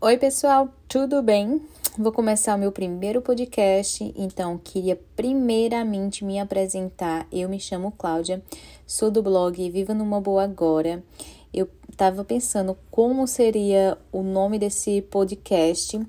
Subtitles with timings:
[0.00, 1.60] Oi, pessoal, tudo bem?
[1.98, 7.26] Vou começar o meu primeiro podcast, então queria primeiramente me apresentar.
[7.32, 8.40] Eu me chamo Cláudia,
[8.86, 11.02] sou do blog Viva numa Boa Agora.
[11.52, 16.00] Eu estava pensando como seria o nome desse podcast,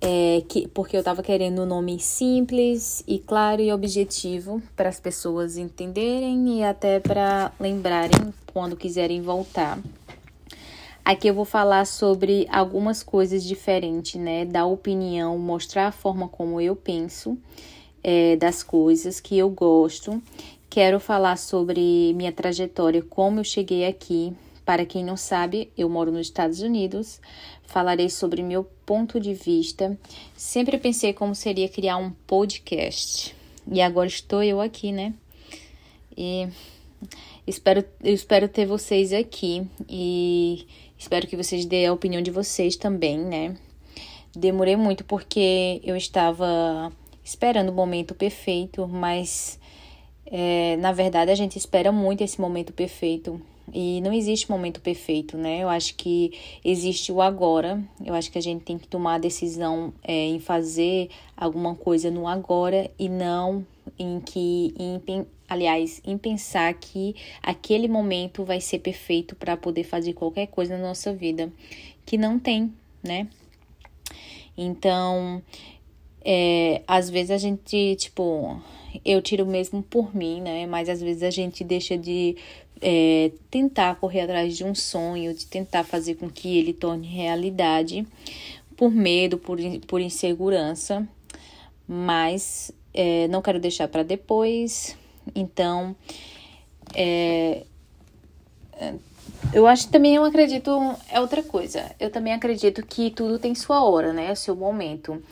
[0.00, 5.00] é, que, porque eu estava querendo um nome simples e claro e objetivo para as
[5.00, 9.80] pessoas entenderem e até para lembrarem quando quiserem voltar.
[11.06, 14.44] Aqui eu vou falar sobre algumas coisas diferentes, né?
[14.44, 17.38] Da opinião, mostrar a forma como eu penso
[18.02, 20.20] é, das coisas que eu gosto.
[20.68, 24.34] Quero falar sobre minha trajetória, como eu cheguei aqui.
[24.64, 27.20] Para quem não sabe, eu moro nos Estados Unidos.
[27.62, 29.96] Falarei sobre meu ponto de vista.
[30.36, 33.32] Sempre pensei como seria criar um podcast.
[33.70, 35.14] E agora estou eu aqui, né?
[36.18, 36.48] E
[37.46, 39.64] espero, eu espero ter vocês aqui.
[39.88, 40.66] E
[40.98, 43.56] Espero que vocês dêem a opinião de vocês também, né?
[44.34, 46.92] Demorei muito porque eu estava
[47.24, 49.58] esperando o momento perfeito, mas
[50.26, 53.40] é, na verdade a gente espera muito esse momento perfeito
[53.72, 55.58] e não existe momento perfeito, né?
[55.62, 56.32] Eu acho que
[56.64, 57.82] existe o agora.
[58.04, 62.10] Eu acho que a gente tem que tomar a decisão é, em fazer alguma coisa
[62.10, 63.66] no agora e não
[63.98, 70.12] em que, em, aliás, em pensar que aquele momento vai ser perfeito para poder fazer
[70.12, 71.52] qualquer coisa na nossa vida,
[72.04, 72.72] que não tem,
[73.02, 73.28] né?
[74.56, 75.42] Então,
[76.24, 78.60] é, às vezes a gente, tipo,
[79.04, 80.66] eu tiro mesmo por mim, né?
[80.66, 82.36] Mas às vezes a gente deixa de
[82.80, 88.06] é, tentar correr atrás de um sonho, de tentar fazer com que ele torne realidade
[88.76, 91.06] por medo, por, por insegurança,
[91.88, 94.96] mas é, não quero deixar para depois.
[95.34, 95.94] Então,
[96.94, 97.64] é,
[99.52, 100.70] eu acho que também eu acredito
[101.10, 101.94] é outra coisa.
[101.98, 104.34] Eu também acredito que tudo tem sua hora, né?
[104.34, 105.22] Seu momento.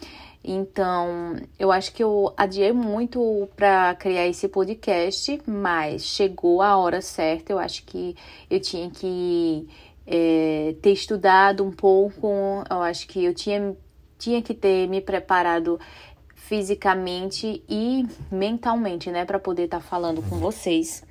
[0.42, 7.00] Então, eu acho que eu adiei muito para criar esse podcast, mas chegou a hora
[7.00, 7.52] certa.
[7.52, 8.14] Eu acho que
[8.50, 9.66] eu tinha que
[10.06, 12.28] é, ter estudado um pouco.
[12.70, 13.74] Eu acho que eu tinha,
[14.18, 15.80] tinha que ter me preparado
[16.34, 21.02] fisicamente e mentalmente, né, para poder estar tá falando com vocês.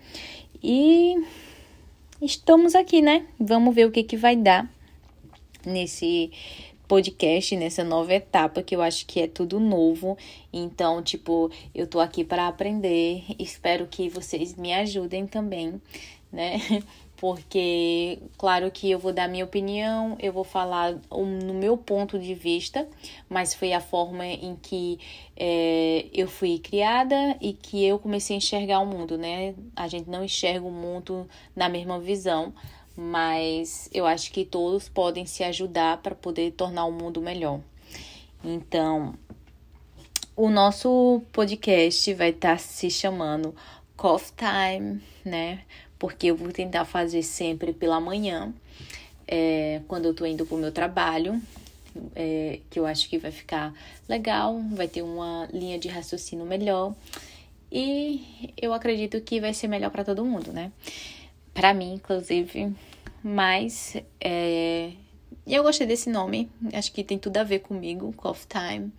[0.61, 1.15] E
[2.21, 3.25] estamos aqui, né?
[3.39, 4.69] Vamos ver o que que vai dar
[5.65, 6.31] nesse
[6.87, 10.17] podcast nessa nova etapa que eu acho que é tudo novo.
[10.51, 13.23] Então, tipo, eu tô aqui para aprender.
[13.39, 15.81] Espero que vocês me ajudem também,
[16.31, 16.59] né?
[17.23, 22.35] Porque, claro que eu vou dar minha opinião, eu vou falar no meu ponto de
[22.35, 22.85] vista,
[23.29, 24.99] mas foi a forma em que
[25.37, 29.55] é, eu fui criada e que eu comecei a enxergar o mundo, né?
[29.73, 31.25] A gente não enxerga o mundo
[31.55, 32.53] na mesma visão,
[32.93, 37.61] mas eu acho que todos podem se ajudar para poder tornar o mundo melhor.
[38.43, 39.13] Então,
[40.35, 43.55] o nosso podcast vai estar tá se chamando
[43.95, 45.61] Coffee Time, né?
[46.03, 48.53] Porque eu vou tentar fazer sempre pela manhã,
[49.25, 51.41] é, quando eu tô indo pro meu trabalho,
[52.13, 53.73] é, que eu acho que vai ficar
[54.09, 56.93] legal, vai ter uma linha de raciocínio melhor
[57.71, 60.73] e eu acredito que vai ser melhor para todo mundo, né?
[61.53, 62.73] para mim, inclusive.
[63.23, 64.91] Mas é,
[65.47, 68.91] eu gostei desse nome, acho que tem tudo a ver comigo, Coffee Time,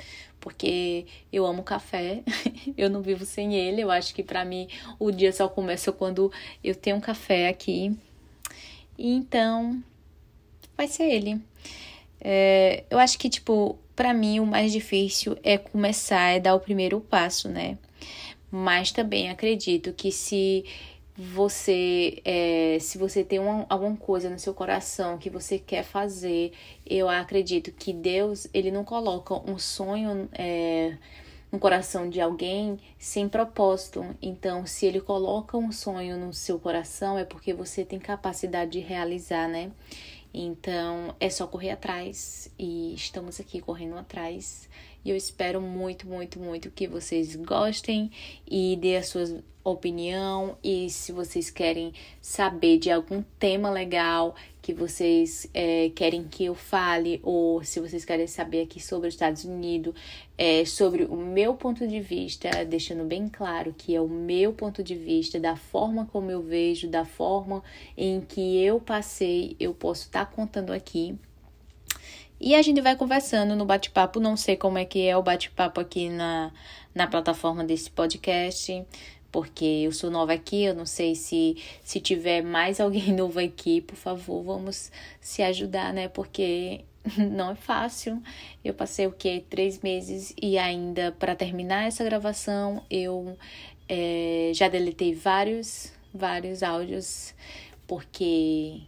[0.44, 2.22] porque eu amo café,
[2.77, 3.81] eu não vivo sem ele.
[3.81, 4.69] Eu acho que para mim
[4.99, 6.31] o dia só começa quando
[6.62, 7.97] eu tenho um café aqui.
[8.99, 9.82] Então,
[10.77, 11.41] vai ser ele.
[12.21, 16.61] É, eu acho que, tipo, para mim o mais difícil é começar, é dar o
[16.61, 17.78] primeiro passo, né?
[18.50, 20.66] Mas também acredito que se
[21.17, 26.53] você, é, se você tem uma, alguma coisa no seu coração que você quer fazer,
[26.85, 30.99] eu acredito que Deus, ele não coloca um sonho é,
[31.53, 34.05] no coração de alguém sem propósito.
[34.21, 38.81] Então, se ele coloca um sonho no seu coração, é porque você tem capacidade de
[38.81, 39.71] realizar, né?
[40.37, 44.69] Então, é só correr atrás e estamos aqui correndo atrás.
[45.05, 48.11] E eu espero muito, muito, muito que vocês gostem
[48.49, 50.56] e dê a sua opinião.
[50.62, 56.55] E se vocês querem saber de algum tema legal que vocês é, querem que eu
[56.55, 59.95] fale, ou se vocês querem saber aqui sobre os Estados Unidos,
[60.39, 64.83] é, sobre o meu ponto de vista, deixando bem claro que é o meu ponto
[64.83, 67.62] de vista, da forma como eu vejo, da forma
[67.95, 71.19] em que eu passei, eu posso estar tá contando aqui.
[72.46, 74.20] E a gente vai conversando no bate-papo.
[74.20, 76.52] Não sei como é que é o bate-papo aqui na,
[76.94, 78.85] na plataforma desse podcast,
[79.32, 80.62] porque eu sou nova aqui.
[80.62, 84.93] Eu não sei se, se tiver mais alguém novo aqui, por favor, vamos
[85.23, 86.06] se ajudar, né?
[86.08, 86.85] Porque
[87.17, 88.23] não é fácil.
[88.62, 89.40] Eu passei o que?
[89.49, 93.38] Três meses e ainda para terminar essa gravação eu
[93.88, 97.35] é, já deletei vários, vários áudios
[97.87, 98.82] porque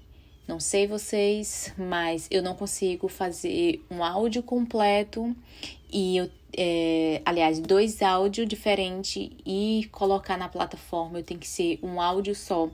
[0.47, 5.35] não sei vocês, mas eu não consigo fazer um áudio completo
[5.91, 11.19] e eu, é, aliás, dois áudios diferentes e colocar na plataforma.
[11.19, 12.71] Eu tenho que ser um áudio só.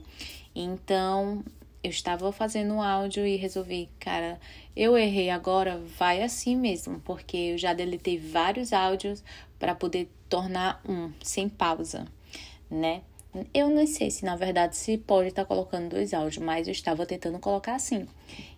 [0.55, 1.43] Então,
[1.83, 4.39] eu estava fazendo um áudio e resolvi, cara,
[4.75, 9.23] eu errei agora, vai assim mesmo, porque eu já deletei vários áudios
[9.59, 12.05] para poder tornar um sem pausa,
[12.69, 13.01] né?
[13.53, 16.71] Eu não sei se na verdade se pode estar tá colocando dois áudios, mas eu
[16.71, 18.07] estava tentando colocar assim.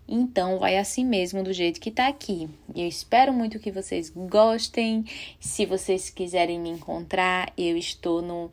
[0.08, 2.50] Então vai assim mesmo do jeito que tá aqui.
[2.76, 5.06] Eu espero muito que vocês gostem.
[5.40, 8.52] Se vocês quiserem me encontrar, eu estou no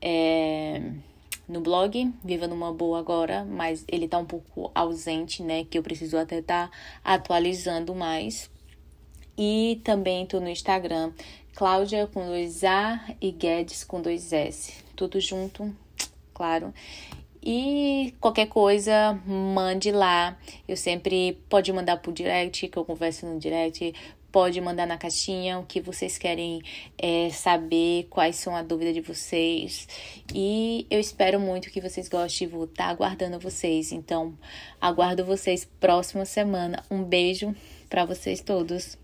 [0.00, 0.80] é,
[1.48, 5.64] no blog Viva numa Boa agora, mas ele tá um pouco ausente, né?
[5.64, 8.50] Que eu preciso até estar tá atualizando mais.
[9.36, 11.12] E também tô no Instagram,
[11.54, 15.74] Cláudia com dois A e Guedes com dois S tudo junto,
[16.32, 16.72] claro.
[17.42, 20.38] E qualquer coisa, mande lá.
[20.66, 23.94] Eu sempre pode mandar por direct, que eu converso no direct.
[24.32, 26.60] Pode mandar na caixinha o que vocês querem
[26.98, 29.86] é, saber, quais são a dúvida de vocês.
[30.34, 32.48] E eu espero muito que vocês gostem.
[32.48, 33.92] Vou estar tá aguardando vocês.
[33.92, 34.36] Então,
[34.80, 36.82] aguardo vocês próxima semana.
[36.90, 37.54] Um beijo
[37.88, 39.03] para vocês todos.